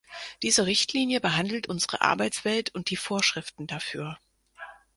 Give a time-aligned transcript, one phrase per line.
[0.41, 4.17] Diese Richtlinie behandelt unsere Arbeitswelt und die Vorschriften dafür.